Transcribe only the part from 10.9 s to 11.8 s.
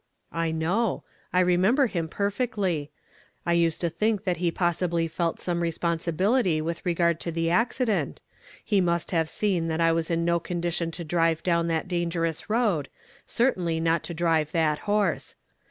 to drive down